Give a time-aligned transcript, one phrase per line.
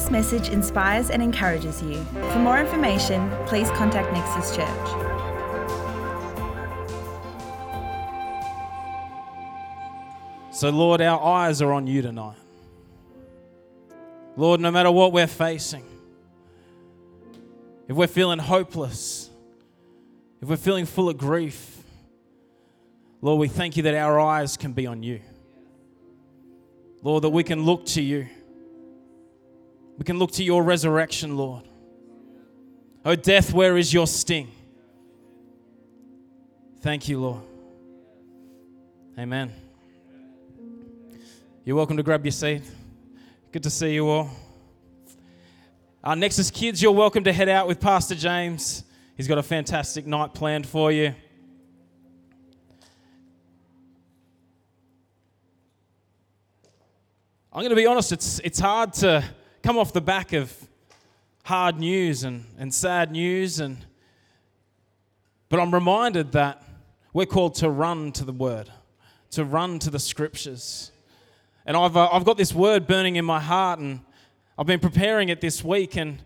[0.00, 2.02] this message inspires and encourages you.
[2.32, 4.88] For more information, please contact Nexus Church.
[10.52, 12.38] So, Lord, our eyes are on you tonight.
[14.36, 15.84] Lord, no matter what we're facing,
[17.86, 19.28] if we're feeling hopeless,
[20.40, 21.76] if we're feeling full of grief,
[23.20, 25.20] Lord, we thank you that our eyes can be on you.
[27.02, 28.28] Lord, that we can look to you.
[30.00, 31.64] We can look to your resurrection, Lord.
[33.04, 34.50] Oh, death, where is your sting?
[36.80, 37.42] Thank you, Lord.
[39.18, 39.52] Amen.
[41.66, 42.62] You're welcome to grab your seat.
[43.52, 44.30] Good to see you all.
[46.02, 48.84] Our Nexus kids, you're welcome to head out with Pastor James.
[49.18, 51.14] He's got a fantastic night planned for you.
[57.52, 59.22] I'm going to be honest, it's, it's hard to
[59.62, 60.52] come off the back of
[61.44, 63.76] hard news and, and sad news, and,
[65.48, 66.62] but I'm reminded that
[67.12, 68.70] we're called to run to the Word,
[69.32, 70.92] to run to the Scriptures.
[71.66, 74.00] And I've, uh, I've got this word burning in my heart, and
[74.56, 76.22] I've been preparing it this week, and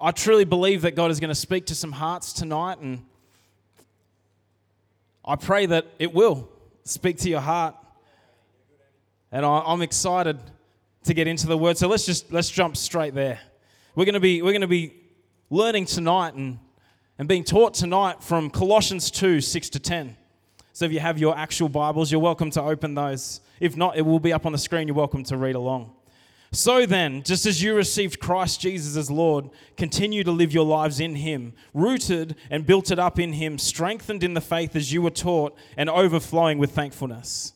[0.00, 3.04] I truly believe that God is going to speak to some hearts tonight, and
[5.24, 6.50] I pray that it will
[6.84, 7.76] speak to your heart.
[9.30, 10.38] And I, am excited
[11.04, 11.76] to get into the word.
[11.78, 13.40] So let's just let's jump straight there.
[13.94, 14.94] We're going to be we're going to be
[15.50, 16.58] learning tonight and
[17.18, 20.16] and being taught tonight from Colossians 2, 6 to 10.
[20.72, 23.40] So if you have your actual Bibles, you're welcome to open those.
[23.60, 24.88] If not, it will be up on the screen.
[24.88, 25.94] You're welcome to read along.
[26.50, 31.00] So then, just as you received Christ Jesus as Lord, continue to live your lives
[31.00, 35.00] in Him, rooted and built it up in Him, strengthened in the faith as you
[35.00, 37.52] were taught, and overflowing with thankfulness.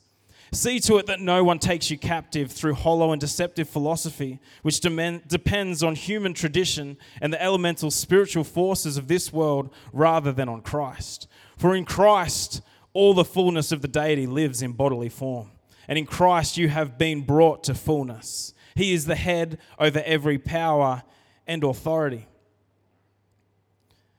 [0.52, 4.80] See to it that no one takes you captive through hollow and deceptive philosophy, which
[4.80, 10.60] depends on human tradition and the elemental spiritual forces of this world rather than on
[10.60, 11.26] Christ.
[11.56, 12.62] For in Christ,
[12.92, 15.50] all the fullness of the deity lives in bodily form.
[15.88, 18.54] And in Christ, you have been brought to fullness.
[18.74, 21.02] He is the head over every power
[21.46, 22.26] and authority.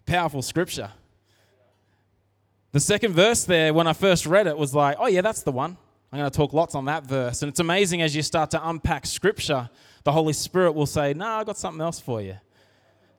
[0.06, 0.92] Powerful scripture.
[2.74, 5.52] The second verse there, when I first read it, was like, oh, yeah, that's the
[5.52, 5.78] one.
[6.18, 7.44] I'm going to talk lots on that verse.
[7.44, 9.70] And it's amazing as you start to unpack scripture,
[10.04, 12.38] the Holy Spirit will say, No, nah, I've got something else for you.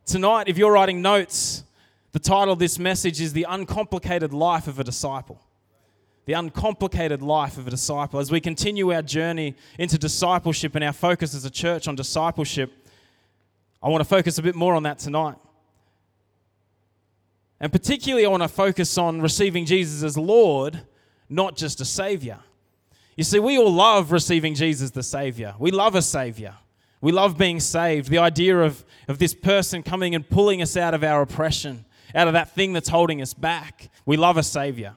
[0.04, 1.62] Tonight, if you're writing notes,
[2.10, 5.40] the title of this message is The Uncomplicated Life of a Disciple.
[6.24, 8.18] The uncomplicated life of a disciple.
[8.18, 12.72] As we continue our journey into discipleship and our focus as a church on discipleship,
[13.80, 15.36] I want to focus a bit more on that tonight.
[17.60, 20.80] And particularly, I want to focus on receiving Jesus as Lord,
[21.28, 22.40] not just a Savior.
[23.18, 25.52] You see, we all love receiving Jesus the Savior.
[25.58, 26.54] We love a Savior.
[27.00, 28.10] We love being saved.
[28.10, 31.84] The idea of, of this person coming and pulling us out of our oppression,
[32.14, 33.90] out of that thing that's holding us back.
[34.06, 34.94] We love a Savior.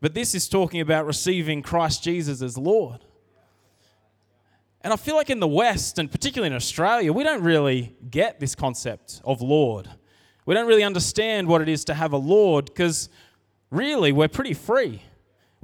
[0.00, 3.04] But this is talking about receiving Christ Jesus as Lord.
[4.80, 8.38] And I feel like in the West, and particularly in Australia, we don't really get
[8.38, 9.90] this concept of Lord.
[10.46, 13.08] We don't really understand what it is to have a Lord because
[13.72, 15.02] really we're pretty free.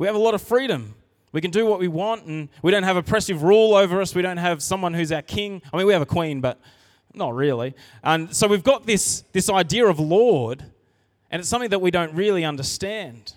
[0.00, 0.94] We have a lot of freedom.
[1.30, 4.14] We can do what we want, and we don't have oppressive rule over us.
[4.14, 5.60] We don't have someone who's our king.
[5.70, 6.58] I mean, we have a queen, but
[7.12, 7.74] not really.
[8.02, 10.64] And so we've got this, this idea of Lord,
[11.30, 13.34] and it's something that we don't really understand.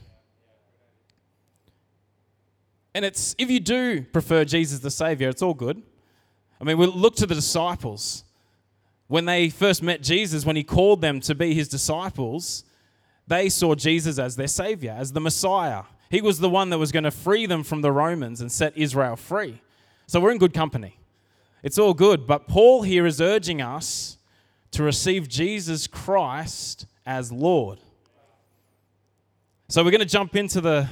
[2.95, 5.81] And it's if you do prefer Jesus the Savior, it's all good.
[6.61, 8.23] I mean, we look to the disciples.
[9.07, 12.63] When they first met Jesus, when he called them to be his disciples,
[13.27, 16.91] they saw Jesus as their Savior, as the Messiah, he was the one that was
[16.91, 19.59] going to free them from the Romans and set Israel free.
[20.05, 20.99] So we're in good company.
[21.63, 22.27] It's all good.
[22.27, 24.19] But Paul here is urging us
[24.73, 27.79] to receive Jesus Christ as Lord.
[29.69, 30.87] So we're going to jump into the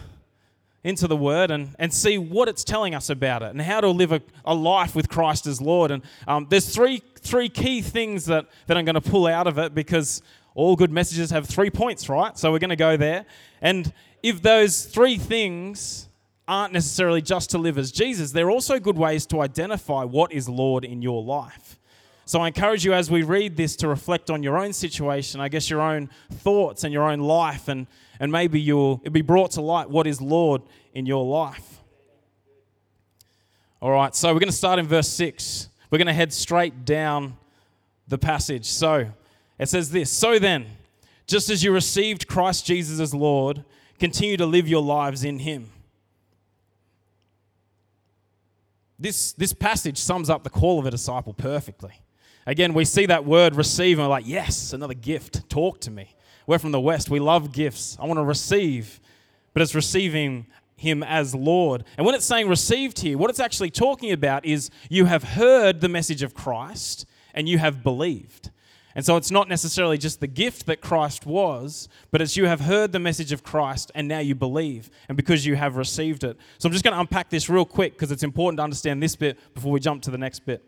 [0.84, 3.90] into the word and, and see what it's telling us about it and how to
[3.90, 5.92] live a, a life with Christ as Lord.
[5.92, 9.60] And um, there's three three key things that, that I'm going to pull out of
[9.60, 10.24] it because
[10.56, 12.36] all good messages have three points, right?
[12.40, 13.26] So we're going to go there.
[13.62, 13.94] And
[14.24, 16.08] if those three things
[16.48, 20.50] aren't necessarily just to live as Jesus, they're also good ways to identify what is
[20.50, 21.80] Lord in your life.
[22.26, 25.50] So I encourage you as we read this to reflect on your own situation, I
[25.50, 27.88] guess your own thoughts and your own life, and,
[28.20, 30.62] and maybe you'll it'll be brought to light what is Lord
[30.94, 31.82] in your life.
[33.82, 35.68] All right, so we're going to start in verse 6.
[35.90, 37.36] We're going to head straight down
[38.08, 38.66] the passage.
[38.66, 39.08] So
[39.58, 40.68] it says this So then,
[41.28, 43.66] just as you received Christ Jesus as Lord,
[44.02, 45.70] continue to live your lives in Him.
[49.02, 51.94] this, this passage sums up the call of a disciple perfectly.
[52.46, 55.50] Again, we see that word receive and we're like, yes, another gift.
[55.50, 56.16] Talk to me.
[56.46, 57.10] We're from the West.
[57.10, 57.98] We love gifts.
[58.00, 59.00] I want to receive.
[59.54, 60.46] But it's receiving
[60.76, 61.84] him as Lord.
[61.98, 65.82] And when it's saying received here, what it's actually talking about is you have heard
[65.82, 68.52] the message of Christ and you have believed.
[68.96, 72.62] And so it's not necessarily just the gift that Christ was, but it's you have
[72.62, 76.38] heard the message of Christ and now you believe, and because you have received it.
[76.58, 79.16] So I'm just going to unpack this real quick because it's important to understand this
[79.16, 80.64] bit before we jump to the next bit.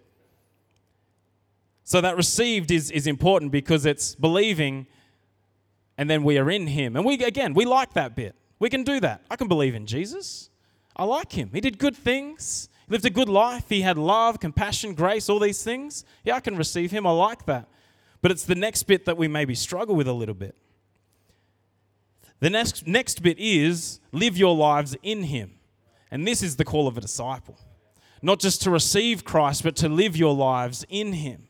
[1.84, 4.88] So that received is, is important because it's believing
[5.98, 6.96] and then we are in Him.
[6.96, 8.36] And we, again, we like that bit.
[8.60, 9.22] We can do that.
[9.30, 10.50] I can believe in Jesus.
[10.96, 11.50] I like Him.
[11.54, 12.70] He did good things.
[12.88, 13.66] He lived a good life.
[13.70, 16.06] He had love, compassion, grace, all these things.
[16.24, 17.06] Yeah, I can receive Him.
[17.06, 17.68] I like that.
[18.24, 20.56] But it's the next bit that we maybe struggle with a little bit.
[22.40, 25.60] The next, next bit is live your lives in Him.
[26.10, 27.60] And this is the call of a disciple.
[28.22, 31.50] Not just to receive Christ, but to live your lives in Him.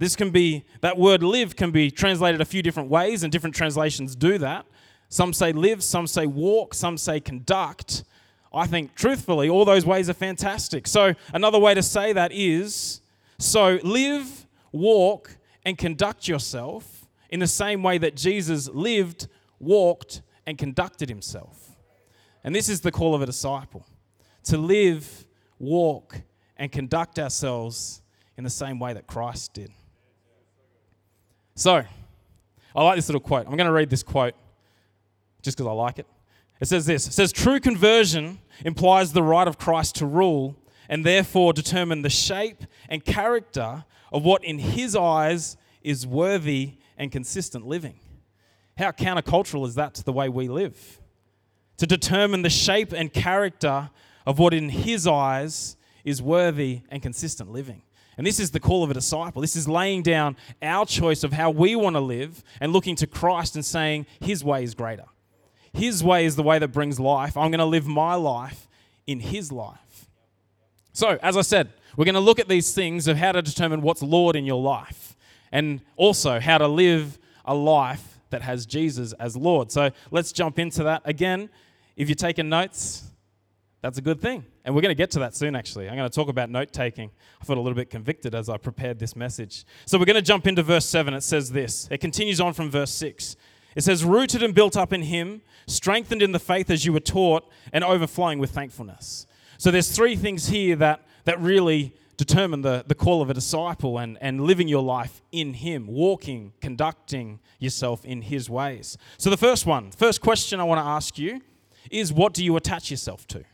[0.00, 3.54] This can be, that word live can be translated a few different ways, and different
[3.54, 4.66] translations do that.
[5.08, 8.02] Some say live, some say walk, some say conduct.
[8.52, 10.88] I think, truthfully, all those ways are fantastic.
[10.88, 13.00] So, another way to say that is
[13.38, 14.45] so live
[14.76, 19.28] walk, and conduct yourself in the same way that Jesus lived,
[19.58, 21.76] walked, and conducted himself.
[22.44, 23.84] And this is the call of a disciple
[24.44, 25.26] to live,
[25.58, 26.20] walk,
[26.56, 28.00] and conduct ourselves
[28.36, 29.72] in the same way that Christ did.
[31.56, 31.82] So,
[32.74, 33.46] I like this little quote.
[33.46, 34.34] I'm going to read this quote
[35.42, 36.06] just because I like it.
[36.60, 40.56] It says this It says, True conversion implies the right of Christ to rule
[40.88, 47.12] and therefore determine the shape and character of what in his eyes is worthy and
[47.12, 47.98] consistent living.
[48.76, 51.00] How countercultural is that to the way we live?
[51.78, 53.90] To determine the shape and character
[54.26, 57.82] of what in his eyes is worthy and consistent living.
[58.18, 59.42] And this is the call of a disciple.
[59.42, 63.06] This is laying down our choice of how we want to live and looking to
[63.06, 65.04] Christ and saying, His way is greater.
[65.72, 67.36] His way is the way that brings life.
[67.36, 68.68] I'm going to live my life
[69.06, 69.85] in His life.
[70.96, 73.82] So, as I said, we're going to look at these things of how to determine
[73.82, 75.14] what's Lord in your life
[75.52, 79.70] and also how to live a life that has Jesus as Lord.
[79.70, 81.02] So let's jump into that.
[81.04, 81.50] Again,
[81.96, 83.02] if you're taking notes,
[83.82, 84.46] that's a good thing.
[84.64, 85.86] And we're going to get to that soon, actually.
[85.86, 87.10] I'm going to talk about note taking.
[87.42, 89.66] I felt a little bit convicted as I prepared this message.
[89.84, 91.12] So we're going to jump into verse 7.
[91.12, 93.36] It says this it continues on from verse 6.
[93.74, 97.00] It says, Rooted and built up in Him, strengthened in the faith as you were
[97.00, 99.26] taught, and overflowing with thankfulness.
[99.58, 103.98] So there's three things here that that really determine the, the call of a disciple
[103.98, 108.96] and, and living your life in Him, walking, conducting yourself in His ways.
[109.18, 111.42] So, the first one, first question I want to ask you
[111.90, 113.44] is what do you attach yourself to?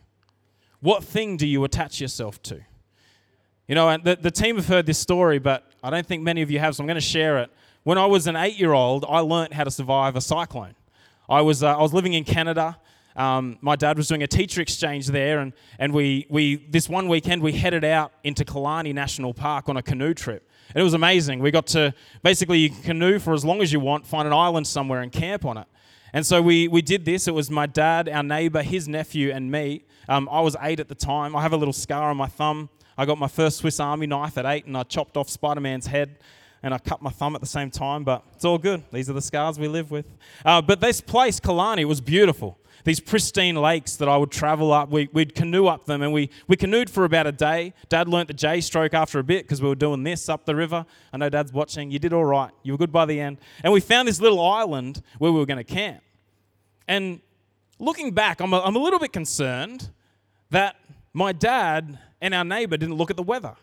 [0.79, 2.61] What thing do you attach yourself to?
[3.67, 6.41] You know, and the, the team have heard this story, but I don't think many
[6.41, 7.49] of you have, so I'm going to share it.
[7.83, 10.75] When I was an eight year old, I learnt how to survive a cyclone.
[11.29, 12.77] I was, uh, I was living in Canada
[13.15, 17.07] um, my dad was doing a teacher exchange there, and, and we, we, this one
[17.07, 20.49] weekend we headed out into Killarney National Park on a canoe trip.
[20.69, 21.39] And it was amazing.
[21.39, 21.93] We got to
[22.23, 25.11] basically you can canoe for as long as you want, find an island somewhere and
[25.11, 25.67] camp on it.
[26.13, 27.27] And so we, we did this.
[27.27, 29.83] It was my dad, our neighbor, his nephew, and me.
[30.07, 31.35] Um, I was eight at the time.
[31.35, 32.69] I have a little scar on my thumb.
[32.97, 35.87] I got my first Swiss Army knife at eight, and I chopped off Spider Man's
[35.87, 36.17] head
[36.63, 38.83] and I cut my thumb at the same time, but it's all good.
[38.91, 40.05] These are the scars we live with.
[40.43, 44.89] Uh, but this place, Killarney, was beautiful these pristine lakes that I would travel up.
[44.89, 47.73] We, would canoe up them, and we, we canoed for about a day.
[47.89, 50.55] Dad learnt the J stroke after a bit because we were doing this up the
[50.55, 50.85] river.
[51.11, 51.91] I know Dad's watching.
[51.91, 52.51] You did all right.
[52.63, 53.37] You were good by the end.
[53.63, 56.01] And we found this little island where we were going to camp.
[56.87, 57.21] And
[57.79, 59.89] looking back, I'm a, I'm a little bit concerned
[60.49, 60.75] that
[61.13, 63.55] my dad and our neighbor didn't look at the weather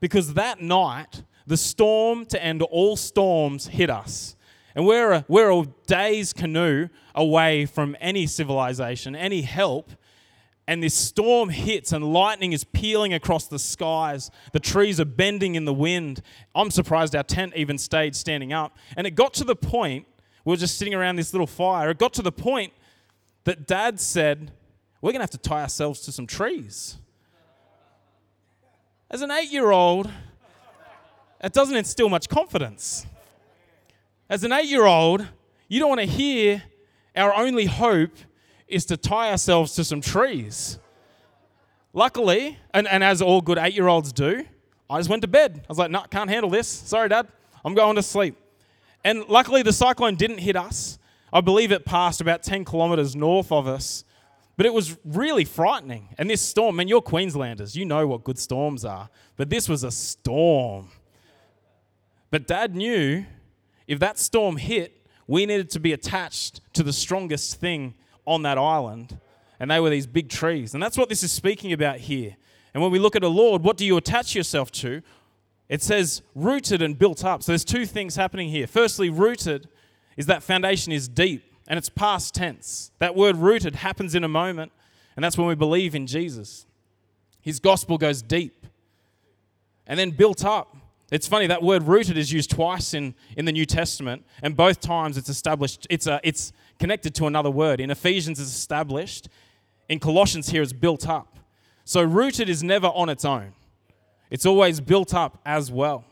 [0.00, 4.36] because that night, the storm to end all storms hit us.
[4.74, 9.90] And we're a, we're a day's canoe away from any civilization, any help.
[10.66, 14.30] And this storm hits, and lightning is peeling across the skies.
[14.52, 16.22] The trees are bending in the wind.
[16.54, 18.76] I'm surprised our tent even stayed standing up.
[18.96, 20.06] And it got to the point,
[20.44, 21.90] we were just sitting around this little fire.
[21.90, 22.72] It got to the point
[23.44, 24.52] that dad said,
[25.02, 26.96] We're going to have to tie ourselves to some trees.
[29.10, 30.10] As an eight year old,
[31.44, 33.06] it doesn't instill much confidence.
[34.30, 35.26] As an eight year old,
[35.68, 36.62] you don't want to hear
[37.14, 38.16] our only hope
[38.66, 40.78] is to tie ourselves to some trees.
[41.92, 44.44] Luckily, and, and as all good eight year olds do,
[44.88, 45.60] I just went to bed.
[45.62, 46.66] I was like, no, can't handle this.
[46.66, 47.28] Sorry, Dad.
[47.64, 48.36] I'm going to sleep.
[49.04, 50.98] And luckily, the cyclone didn't hit us.
[51.32, 54.04] I believe it passed about 10 kilometers north of us.
[54.56, 56.14] But it was really frightening.
[56.16, 59.10] And this storm, man, you're Queenslanders, you know what good storms are.
[59.36, 60.90] But this was a storm.
[62.34, 63.26] But dad knew
[63.86, 67.94] if that storm hit, we needed to be attached to the strongest thing
[68.26, 69.20] on that island.
[69.60, 70.74] And they were these big trees.
[70.74, 72.34] And that's what this is speaking about here.
[72.74, 75.00] And when we look at the Lord, what do you attach yourself to?
[75.68, 77.44] It says rooted and built up.
[77.44, 78.66] So there's two things happening here.
[78.66, 79.68] Firstly, rooted
[80.16, 82.90] is that foundation is deep and it's past tense.
[82.98, 84.72] That word rooted happens in a moment,
[85.14, 86.66] and that's when we believe in Jesus.
[87.40, 88.66] His gospel goes deep.
[89.86, 90.78] And then built up.
[91.10, 94.80] It's funny, that word rooted is used twice in, in the New Testament, and both
[94.80, 97.80] times it's established, it's, a, it's connected to another word.
[97.80, 99.28] In Ephesians, it's established.
[99.88, 101.38] In Colossians, here, it's built up.
[101.84, 103.52] So rooted is never on its own,
[104.30, 106.04] it's always built up as well.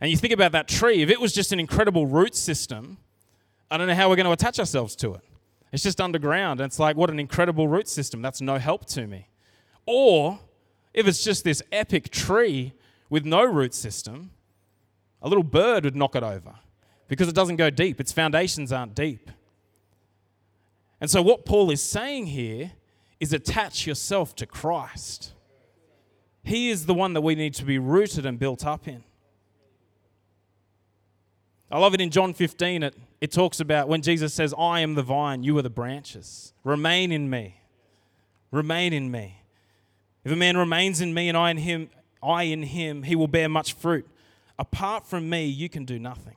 [0.00, 2.96] And you think about that tree, if it was just an incredible root system,
[3.70, 5.20] I don't know how we're going to attach ourselves to it.
[5.72, 6.60] It's just underground.
[6.60, 8.22] And it's like, what an incredible root system.
[8.22, 9.28] That's no help to me.
[9.86, 10.40] Or
[10.94, 12.72] if it's just this epic tree
[13.10, 14.30] with no root system,
[15.20, 16.54] a little bird would knock it over
[17.08, 18.00] because it doesn't go deep.
[18.00, 19.30] Its foundations aren't deep.
[21.00, 22.72] And so, what Paul is saying here
[23.18, 25.32] is attach yourself to Christ.
[26.42, 29.04] He is the one that we need to be rooted and built up in.
[31.70, 32.82] I love it in John 15.
[32.82, 36.52] It, it talks about when Jesus says, I am the vine, you are the branches.
[36.64, 37.60] Remain in me.
[38.50, 39.42] Remain in me.
[40.24, 41.90] If a man remains in me and I in him,
[42.22, 44.08] I in him, he will bear much fruit.
[44.58, 46.36] Apart from me, you can do nothing.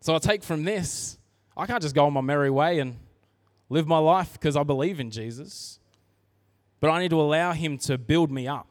[0.00, 1.18] So I take from this,
[1.56, 2.96] I can't just go on my merry way and
[3.68, 5.78] live my life because I believe in Jesus.
[6.80, 8.66] But I need to allow him to build me up.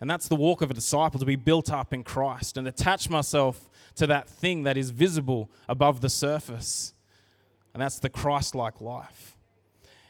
[0.00, 3.10] And that's the walk of a disciple to be built up in Christ and attach
[3.10, 6.92] myself to that thing that is visible above the surface.
[7.72, 9.37] And that's the Christ like life.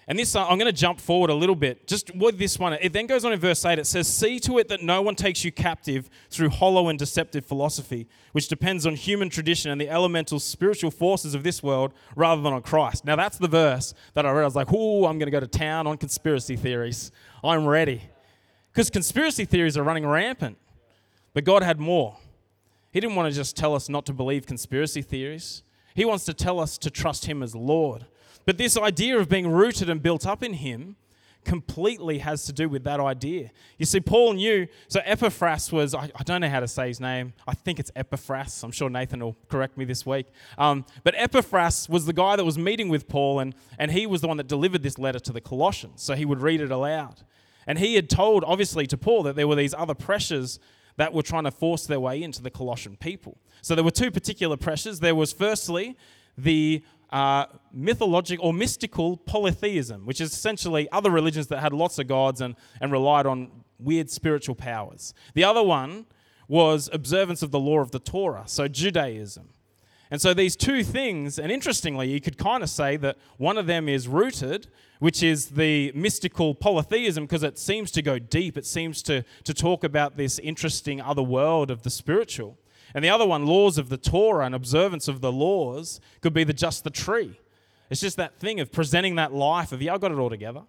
[0.09, 1.87] And this, uh, I'm going to jump forward a little bit.
[1.87, 3.79] Just with this one, it then goes on in verse 8.
[3.79, 7.45] It says, See to it that no one takes you captive through hollow and deceptive
[7.45, 12.41] philosophy, which depends on human tradition and the elemental spiritual forces of this world rather
[12.41, 13.05] than on Christ.
[13.05, 14.41] Now, that's the verse that I read.
[14.41, 17.13] I was like, Ooh, I'm going to go to town on conspiracy theories.
[17.45, 18.03] I'm ready.
[18.73, 20.57] Because conspiracy theories are running rampant.
[21.35, 22.17] But God had more.
[22.93, 25.63] He didn't want to just tell us not to believe conspiracy theories,
[25.95, 28.07] He wants to tell us to trust Him as Lord.
[28.49, 30.97] But this idea of being rooted and built up in Him
[31.45, 33.51] completely has to do with that idea.
[33.77, 36.99] You see, Paul knew, so Epaphras was, I, I, don't know how to say his
[36.99, 37.35] name.
[37.47, 38.63] I think it's Epaphras.
[38.65, 40.29] I'm sure Nathan will correct me this week.
[40.57, 44.23] Um, but Epaphras was the guy that was meeting with Paul, and, and he was
[44.23, 46.01] the one that delivered this letter to the Colossians.
[46.01, 47.17] So he would read it aloud.
[47.67, 50.59] And he had told, obviously, to Paul that there were these other pressures
[50.97, 53.37] that were trying to force their way into the Colossian people.
[53.61, 55.01] So there were two particular pressures.
[55.01, 55.99] There was, firstly,
[56.39, 62.07] the uh, mythological or mystical polytheism, which is essentially other religions that had lots of
[62.07, 65.15] gods and, and relied on weird spiritual powers.
[65.35, 66.07] The other one
[66.49, 69.51] was observance of the law of the Torah, so Judaism.
[70.11, 73.67] And so these two things, and interestingly, you could kind of say that one of
[73.67, 74.69] them is rooted,
[75.01, 78.57] which is the mystical polytheism, because it seems to go deep.
[78.57, 82.59] It seems to, to talk about this interesting other world of the spiritual.
[82.95, 86.45] And the other one, laws of the Torah and observance of the laws, could be
[86.45, 87.39] the just the tree.
[87.91, 90.63] It's just that thing of presenting that life of, yeah, I got it all together.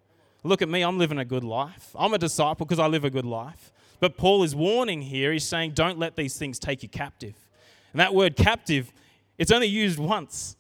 [0.43, 1.95] Look at me, I'm living a good life.
[1.97, 3.71] I'm a disciple because I live a good life.
[3.99, 7.35] But Paul is warning here, he's saying, don't let these things take you captive.
[7.91, 8.93] And that word captive
[9.39, 10.57] it's only used once,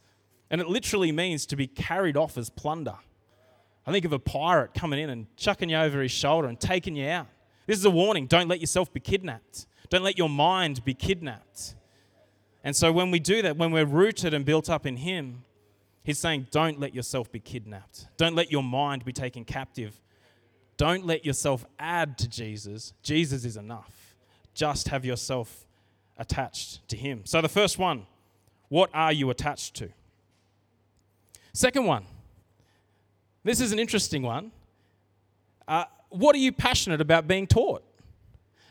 [0.49, 2.95] and it literally means to be carried off as plunder.
[3.85, 6.95] I think of a pirate coming in and chucking you over his shoulder and taking
[6.95, 7.27] you out.
[7.67, 11.75] This is a warning don't let yourself be kidnapped, don't let your mind be kidnapped.
[12.63, 15.43] And so when we do that, when we're rooted and built up in Him,
[16.03, 18.07] He's saying, don't let yourself be kidnapped.
[18.17, 19.99] Don't let your mind be taken captive.
[20.77, 22.93] Don't let yourself add to Jesus.
[23.03, 24.15] Jesus is enough.
[24.53, 25.65] Just have yourself
[26.17, 27.21] attached to Him.
[27.25, 28.05] So the first one,
[28.69, 29.89] what are you attached to?
[31.53, 32.05] Second one.
[33.43, 34.51] This is an interesting one.
[35.67, 37.83] Uh, what are you passionate about being taught?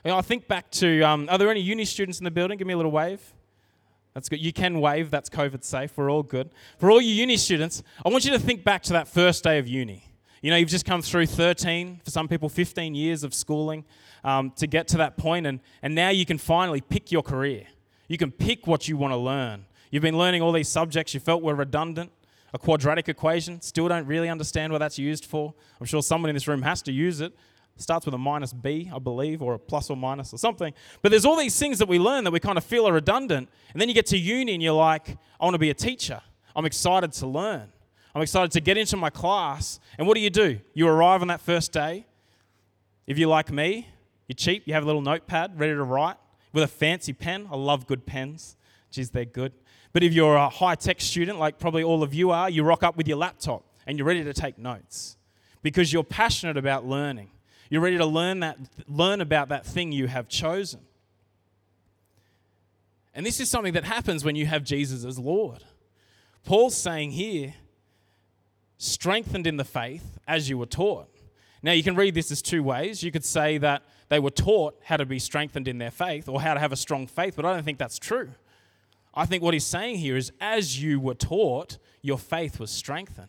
[0.04, 2.58] I think back to um, are there any uni students in the building?
[2.58, 3.20] Give me a little wave.
[4.14, 4.40] That's good.
[4.40, 5.96] You can wave, that's COVID safe.
[5.96, 6.50] We're all good.
[6.78, 9.58] For all you uni students, I want you to think back to that first day
[9.58, 10.04] of uni.
[10.42, 13.84] You know, you've just come through 13, for some people, 15 years of schooling
[14.24, 17.66] um, to get to that point, and, and now you can finally pick your career.
[18.08, 19.66] You can pick what you want to learn.
[19.90, 22.12] You've been learning all these subjects you felt were redundant.
[22.54, 25.52] A quadratic equation, still don't really understand what that's used for.
[25.78, 27.34] I'm sure someone in this room has to use it.
[27.78, 30.74] Starts with a minus B, I believe, or a plus or minus or something.
[31.00, 33.48] But there's all these things that we learn that we kind of feel are redundant.
[33.72, 36.20] And then you get to uni and you're like, I want to be a teacher.
[36.56, 37.72] I'm excited to learn.
[38.14, 39.78] I'm I'm excited to get into my class.
[39.96, 40.58] And what do you do?
[40.74, 42.04] You arrive on that first day.
[43.06, 43.86] If you're like me,
[44.26, 46.16] you're cheap, you have a little notepad ready to write
[46.52, 47.46] with a fancy pen.
[47.48, 48.56] I love good pens.
[48.90, 49.52] Geez, they're good.
[49.92, 52.82] But if you're a high tech student, like probably all of you are, you rock
[52.82, 55.16] up with your laptop and you're ready to take notes
[55.62, 57.30] because you're passionate about learning.
[57.70, 60.80] You're ready to learn, that, learn about that thing you have chosen.
[63.14, 65.64] And this is something that happens when you have Jesus as Lord.
[66.44, 67.54] Paul's saying here,
[68.78, 71.08] strengthened in the faith as you were taught.
[71.62, 73.02] Now, you can read this as two ways.
[73.02, 76.40] You could say that they were taught how to be strengthened in their faith or
[76.40, 78.30] how to have a strong faith, but I don't think that's true.
[79.14, 83.28] I think what he's saying here is as you were taught, your faith was strengthened.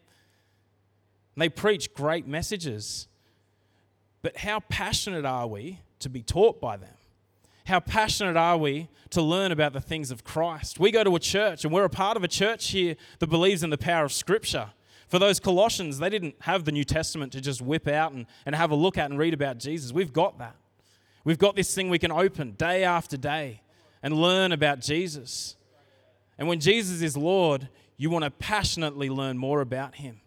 [1.35, 3.07] And they preach great messages.
[4.21, 6.93] But how passionate are we to be taught by them?
[7.67, 10.79] How passionate are we to learn about the things of Christ?
[10.79, 13.61] We go to a church and we're a part of a church here that believes
[13.61, 14.69] in the power of Scripture.
[15.09, 18.55] For those Colossians, they didn't have the New Testament to just whip out and, and
[18.55, 19.91] have a look at and read about Jesus.
[19.91, 20.55] We've got that.
[21.25, 23.61] We've got this thing we can open day after day
[24.01, 25.57] and learn about Jesus.
[26.37, 30.21] And when Jesus is Lord, you want to passionately learn more about Him.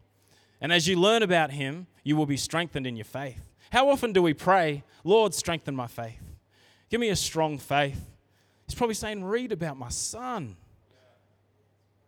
[0.61, 3.41] And as you learn about Him, you will be strengthened in your faith.
[3.73, 6.30] How often do we pray, Lord, strengthen my faith?
[6.91, 8.01] Give me a strong faith.
[8.67, 10.57] He's probably saying, Read about my son.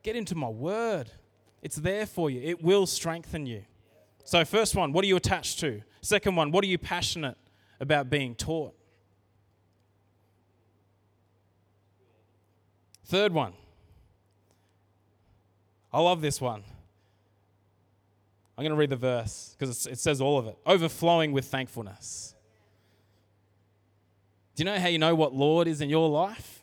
[0.02, 1.10] Get into my word.
[1.62, 3.62] It's there for you, it will strengthen you.
[4.24, 5.82] So, first one, what are you attached to?
[6.00, 7.36] Second one, what are you passionate
[7.80, 8.74] about being taught?
[13.04, 13.52] Third one,
[15.92, 16.64] I love this one.
[18.56, 22.31] I'm going to read the verse because it says all of it overflowing with thankfulness.
[24.54, 26.62] Do you know how you know what Lord is in your life?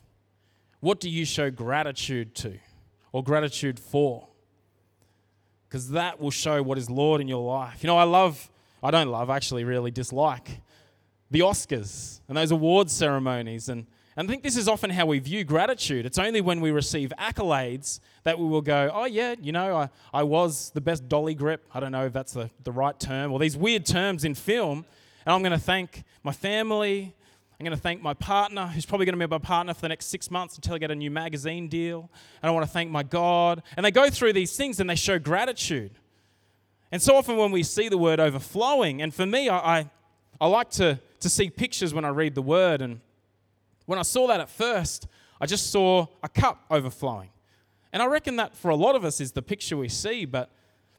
[0.80, 2.58] What do you show gratitude to
[3.12, 4.28] or gratitude for?
[5.68, 7.82] Because that will show what is Lord in your life.
[7.82, 8.50] You know, I love,
[8.82, 10.60] I don't love, I actually really dislike
[11.30, 13.68] the Oscars and those award ceremonies.
[13.68, 16.06] And, and I think this is often how we view gratitude.
[16.06, 19.90] It's only when we receive accolades that we will go, oh, yeah, you know, I,
[20.12, 21.66] I was the best dolly grip.
[21.72, 24.84] I don't know if that's the, the right term, or these weird terms in film.
[25.24, 27.14] And I'm going to thank my family,
[27.60, 29.90] I'm going to thank my partner, who's probably going to be my partner for the
[29.90, 32.08] next six months until I get a new magazine deal.
[32.42, 33.62] And I want to thank my God.
[33.76, 35.90] And they go through these things and they show gratitude.
[36.90, 39.90] And so often when we see the word overflowing, and for me, I, I,
[40.40, 42.80] I like to, to see pictures when I read the word.
[42.80, 43.02] And
[43.84, 45.06] when I saw that at first,
[45.38, 47.28] I just saw a cup overflowing.
[47.92, 50.50] And I reckon that for a lot of us is the picture we see, but,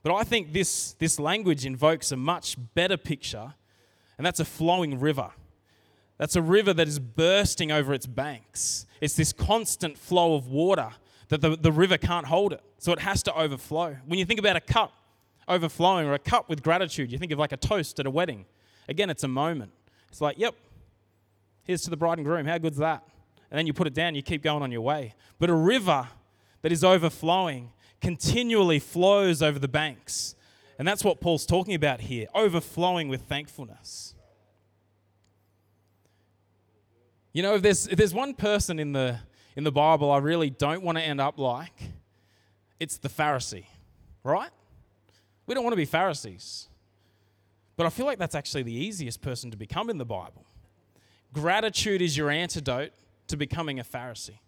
[0.04, 3.56] but I think this, this language invokes a much better picture,
[4.19, 5.32] and that's a flowing river.
[6.21, 8.86] That's a river that is bursting over its banks.
[9.01, 10.91] It's this constant flow of water
[11.29, 12.62] that the, the river can't hold it.
[12.77, 13.97] So it has to overflow.
[14.05, 14.93] When you think about a cup
[15.47, 18.45] overflowing or a cup with gratitude, you think of like a toast at a wedding.
[18.88, 19.71] Again, it's a moment.
[20.10, 20.53] It's like, yep,
[21.63, 22.45] here's to the bride and groom.
[22.45, 23.03] How good's that?
[23.49, 25.15] And then you put it down, you keep going on your way.
[25.39, 26.07] But a river
[26.62, 30.36] that is overflowing continually flows over the banks.
[30.77, 34.13] And that's what Paul's talking about here overflowing with thankfulness.
[37.34, 39.20] You know, if there's, if there's one person in the,
[39.56, 41.82] in the Bible I really don't want to end up like,
[42.80, 43.65] it's the Pharisee,
[44.24, 44.50] right?
[45.46, 46.67] We don't want to be Pharisees.
[47.78, 50.46] But I feel like that's actually the easiest person to become in the Bible.
[51.34, 52.91] Gratitude is your antidote
[53.28, 54.39] to becoming a Pharisee.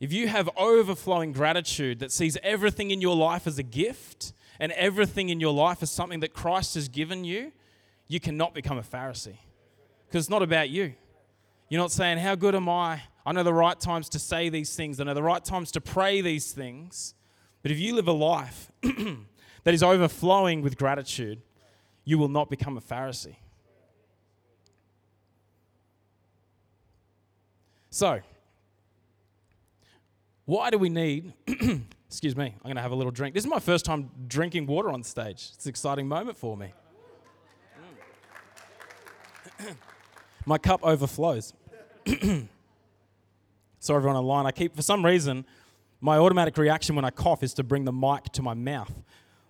[0.00, 4.72] If you have overflowing gratitude that sees everything in your life as a gift and
[4.72, 7.52] everything in your life as something that Christ has given you,
[8.08, 9.36] you cannot become a Pharisee
[10.06, 10.94] because it's not about you.
[11.72, 13.00] You're not saying, How good am I?
[13.24, 15.80] I know the right times to say these things, I know the right times to
[15.80, 17.14] pray these things.
[17.62, 21.40] But if you live a life that is overflowing with gratitude,
[22.04, 23.36] you will not become a Pharisee.
[27.88, 28.20] So,
[30.44, 31.32] why do we need,
[32.06, 33.32] excuse me, I'm going to have a little drink.
[33.32, 35.52] This is my first time drinking water on stage.
[35.54, 36.74] It's an exciting moment for me.
[40.44, 41.54] my cup overflows.
[43.78, 44.46] Sorry, everyone online.
[44.46, 45.44] I keep, for some reason,
[46.00, 48.92] my automatic reaction when I cough is to bring the mic to my mouth.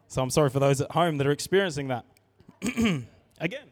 [0.08, 2.04] So I'm sorry for those at home that are experiencing that.
[3.40, 3.68] Again.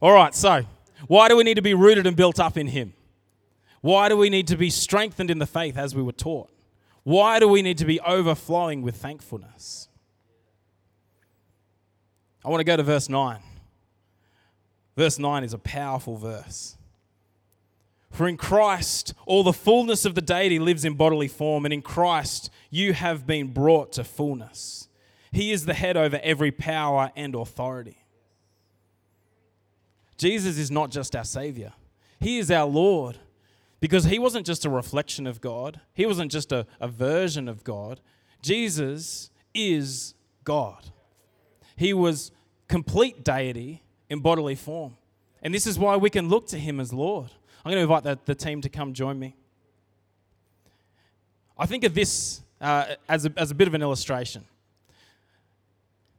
[0.00, 0.64] All right, so
[1.06, 2.92] why do we need to be rooted and built up in Him?
[3.80, 6.50] Why do we need to be strengthened in the faith as we were taught?
[7.02, 9.88] Why do we need to be overflowing with thankfulness?
[12.44, 13.38] I want to go to verse 9.
[14.96, 16.76] Verse 9 is a powerful verse.
[18.10, 21.82] For in Christ, all the fullness of the deity lives in bodily form, and in
[21.82, 24.88] Christ, you have been brought to fullness.
[25.32, 28.04] He is the head over every power and authority.
[30.16, 31.72] Jesus is not just our Savior,
[32.20, 33.18] He is our Lord
[33.80, 37.64] because He wasn't just a reflection of God, He wasn't just a, a version of
[37.64, 38.00] God.
[38.40, 40.90] Jesus is God.
[41.76, 42.30] He was
[42.68, 43.82] complete deity
[44.14, 44.96] in bodily form.
[45.42, 47.30] And this is why we can look to Him as Lord.
[47.64, 49.34] I'm going to invite the, the team to come join me.
[51.58, 54.44] I think of this uh, as, a, as a bit of an illustration.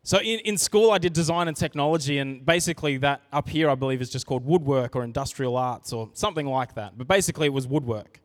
[0.03, 3.75] So in, in school, I did design and technology, and basically that up here, I
[3.75, 6.95] believe, is just called woodwork or industrial arts or something like that.
[6.95, 8.19] But basically, it was woodwork.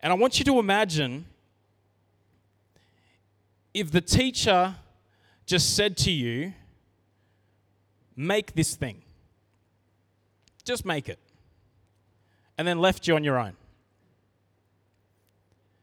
[0.00, 1.26] And I want you to imagine
[3.72, 4.74] if the teacher
[5.46, 6.52] just said to you,
[8.18, 9.02] make this thing.
[10.64, 11.18] Just make it
[12.58, 13.52] and then left you on your own.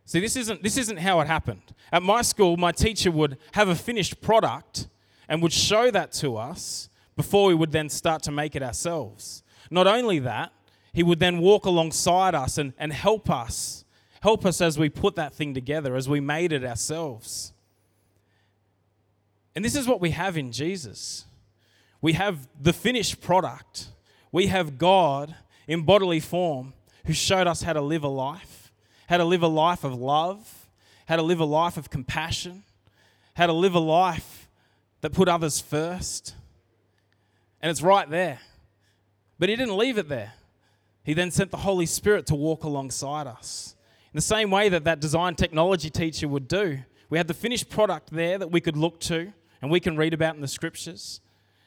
[0.06, 1.74] See, this isn't, this isn't how it happened.
[1.92, 4.88] At my school, my teacher would have a finished product
[5.28, 9.42] and would show that to us before we would then start to make it ourselves.
[9.72, 10.52] Not only that,
[10.94, 13.86] he would then walk alongside us and, and help us,
[14.22, 17.54] help us as we put that thing together, as we made it ourselves.
[19.56, 21.26] And this is what we have in Jesus.
[22.06, 23.88] We have the finished product.
[24.32, 25.34] We have God
[25.68, 28.72] in bodily form who showed us how to live a life,
[29.10, 30.68] how to live a life of love,
[31.08, 32.62] how to live a life of compassion,
[33.34, 34.48] how to live a life
[35.02, 36.36] that put others first.
[37.60, 38.40] And it's right there.
[39.40, 40.34] But he didn't leave it there.
[41.04, 43.76] He then sent the Holy Spirit to walk alongside us.
[44.14, 47.72] In the same way that that design technology teacher would do, we had the finished
[47.72, 51.20] product there that we could look to and we can read about in the scriptures.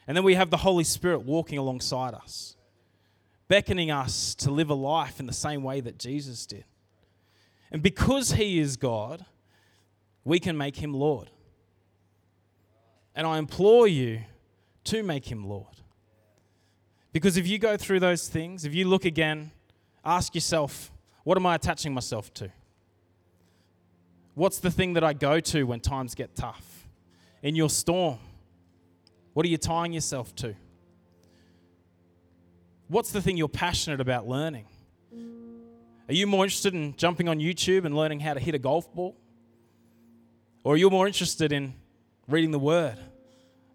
[0.09, 2.57] And then we have the Holy Spirit walking alongside us
[3.49, 6.65] beckoning us to live a life in the same way that Jesus did.
[7.73, 9.25] And because He is God,
[10.23, 11.31] we can make Him Lord.
[13.15, 14.21] And I implore you
[14.85, 15.67] to make Him Lord.
[17.13, 19.51] Because if you go through those things, if you look again,
[20.05, 20.93] ask yourself,
[21.25, 22.53] what am I attaching myself to?
[24.35, 26.87] What's the thing that I go to when times get tough?
[27.43, 28.19] In your storm,
[29.39, 30.53] what are you tying yourself to?
[32.89, 34.65] What's the thing you're passionate about learning?
[36.09, 38.93] Are you more interested in jumping on YouTube and learning how to hit a golf
[38.93, 39.17] ball?
[40.65, 41.75] Or are you more interested in
[42.27, 42.99] reading the Word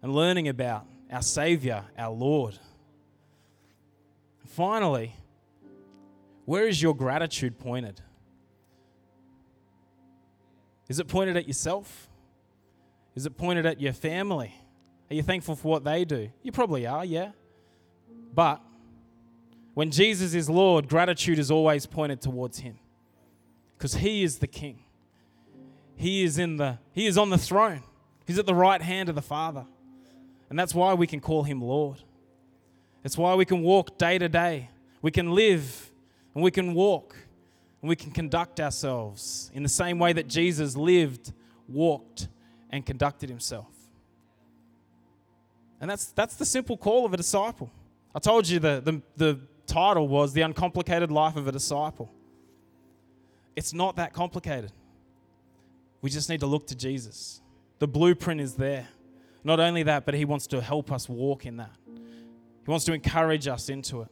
[0.02, 2.58] and learning about our Savior, our Lord?
[4.44, 5.16] Finally,
[6.44, 8.02] where is your gratitude pointed?
[10.90, 12.10] Is it pointed at yourself?
[13.14, 14.54] Is it pointed at your family?
[15.10, 16.30] Are you thankful for what they do?
[16.42, 17.32] You probably are, yeah.
[18.34, 18.60] But
[19.74, 22.78] when Jesus is Lord, gratitude is always pointed towards him
[23.76, 24.80] because he is the king.
[25.96, 27.82] He is in the he is on the throne.
[28.26, 29.66] He's at the right hand of the Father.
[30.48, 32.02] And that's why we can call him Lord.
[33.02, 34.70] It's why we can walk day to day.
[35.02, 35.90] We can live
[36.34, 37.14] and we can walk
[37.82, 41.32] and we can conduct ourselves in the same way that Jesus lived,
[41.68, 42.28] walked,
[42.70, 43.66] and conducted himself.
[45.84, 47.70] And that's, that's the simple call of a disciple.
[48.14, 52.10] I told you the, the, the title was The Uncomplicated Life of a Disciple.
[53.54, 54.72] It's not that complicated.
[56.00, 57.42] We just need to look to Jesus.
[57.80, 58.88] The blueprint is there.
[59.44, 61.76] Not only that, but He wants to help us walk in that.
[61.84, 64.08] He wants to encourage us into it.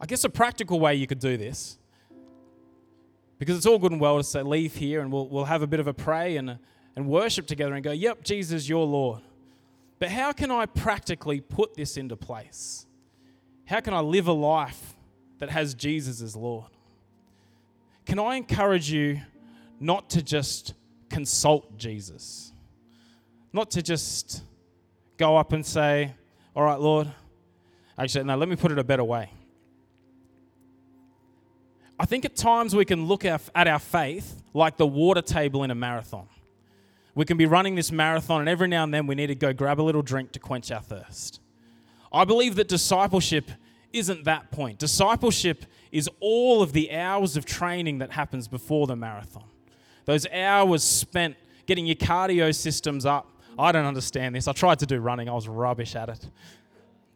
[0.00, 1.78] I guess a practical way you could do this,
[3.42, 5.66] because it's all good and well to say, leave here and we'll, we'll have a
[5.66, 6.58] bit of a pray and,
[6.94, 9.20] and worship together and go, yep, Jesus, your Lord.
[9.98, 12.86] But how can I practically put this into place?
[13.64, 14.94] How can I live a life
[15.40, 16.70] that has Jesus as Lord?
[18.06, 19.20] Can I encourage you
[19.80, 20.74] not to just
[21.10, 22.52] consult Jesus?
[23.52, 24.44] Not to just
[25.16, 26.14] go up and say,
[26.54, 27.12] All right, Lord.
[27.98, 29.32] Actually, no, let me put it a better way.
[32.02, 35.70] I think at times we can look at our faith like the water table in
[35.70, 36.26] a marathon.
[37.14, 39.52] We can be running this marathon, and every now and then we need to go
[39.52, 41.40] grab a little drink to quench our thirst.
[42.12, 43.52] I believe that discipleship
[43.92, 44.80] isn't that point.
[44.80, 49.44] Discipleship is all of the hours of training that happens before the marathon.
[50.04, 51.36] Those hours spent
[51.66, 54.48] getting your cardio systems up I don't understand this.
[54.48, 56.26] I tried to do running, I was rubbish at it.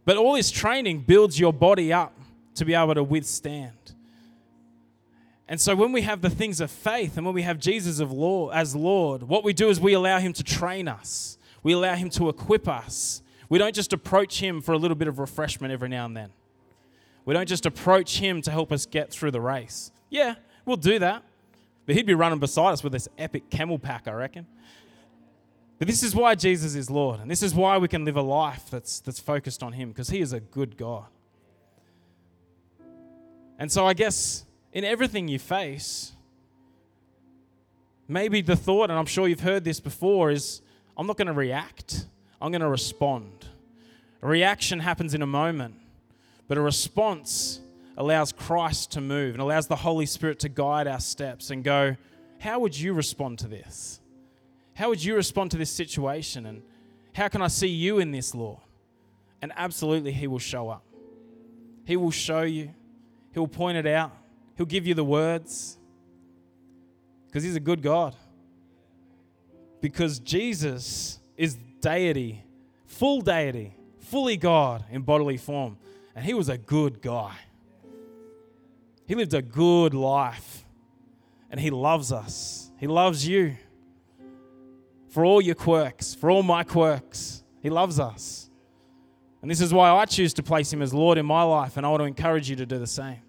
[0.04, 2.16] But all this training builds your body up
[2.54, 3.85] to be able to withstand.
[5.48, 8.10] And so when we have the things of faith and when we have Jesus of
[8.10, 11.38] law as Lord, what we do is we allow him to train us.
[11.62, 13.22] We allow him to equip us.
[13.48, 16.30] We don't just approach him for a little bit of refreshment every now and then.
[17.24, 19.92] We don't just approach him to help us get through the race.
[20.10, 21.22] Yeah, we'll do that.
[21.84, 24.46] But he'd be running beside us with this epic camel pack, I reckon.
[25.78, 27.20] But this is why Jesus is Lord.
[27.20, 30.08] And this is why we can live a life that's, that's focused on him, because
[30.08, 31.06] he is a good God.
[33.58, 34.45] And so I guess
[34.76, 36.12] in everything you face,
[38.06, 40.60] maybe the thought, and I'm sure you've heard this before, is
[40.98, 42.04] I'm not going to react,
[42.42, 43.46] I'm going to respond.
[44.20, 45.76] A reaction happens in a moment,
[46.46, 47.60] but a response
[47.96, 51.96] allows Christ to move and allows the Holy Spirit to guide our steps and go,
[52.38, 53.98] How would you respond to this?
[54.74, 56.44] How would you respond to this situation?
[56.44, 56.60] And
[57.14, 58.60] how can I see you in this, Lord?
[59.40, 60.84] And absolutely, He will show up.
[61.86, 62.74] He will show you,
[63.32, 64.12] He will point it out,
[64.56, 65.78] He'll give you the words
[67.26, 68.16] because He's a good God.
[69.80, 72.42] Because Jesus is deity,
[72.86, 75.76] full deity, fully God in bodily form.
[76.14, 77.34] And He was a good guy.
[79.06, 80.64] He lived a good life.
[81.50, 82.70] And He loves us.
[82.78, 83.56] He loves you.
[85.08, 88.50] For all your quirks, for all my quirks, He loves us.
[89.42, 91.76] And this is why I choose to place Him as Lord in my life.
[91.76, 93.20] And I want to encourage you to do the same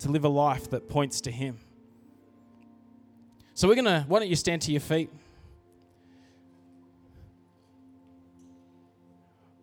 [0.00, 1.58] to live a life that points to Him.
[3.54, 5.10] So we're going to, why don't you stand to your feet?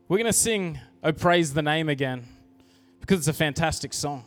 [0.07, 2.25] We're going to sing Oh Praise the Name again
[2.99, 4.25] because it's a fantastic song.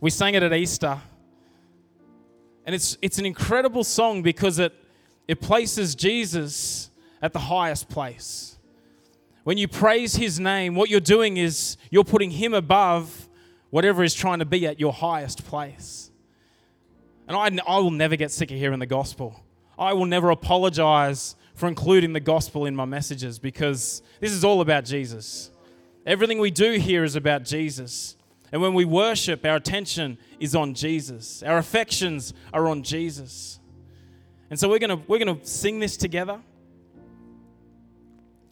[0.00, 0.98] We sang it at Easter.
[2.64, 4.72] And it's, it's an incredible song because it,
[5.28, 6.90] it places Jesus
[7.22, 8.58] at the highest place.
[9.44, 13.28] When you praise his name, what you're doing is you're putting him above
[13.70, 16.10] whatever is trying to be at your highest place.
[17.26, 19.42] And I, I will never get sick of hearing the gospel.
[19.78, 24.60] I will never apologize for including the gospel in my messages because this is all
[24.60, 25.50] about Jesus.
[26.06, 28.16] Everything we do here is about Jesus.
[28.52, 31.42] And when we worship, our attention is on Jesus.
[31.42, 33.60] Our affections are on Jesus.
[34.50, 36.40] And so we're going to we're going to sing this together.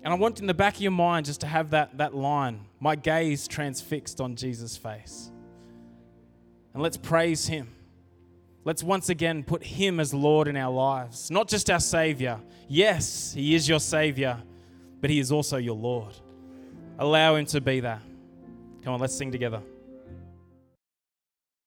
[0.03, 2.61] And I want in the back of your mind just to have that, that line
[2.81, 5.31] my gaze transfixed on Jesus' face.
[6.73, 7.69] And let's praise Him.
[8.65, 12.39] Let's once again put Him as Lord in our lives, not just our Savior.
[12.69, 14.39] Yes, He is your Savior,
[15.01, 16.15] but He is also your Lord.
[16.99, 18.01] Allow Him to be that.
[18.85, 19.63] Come on, let's sing together.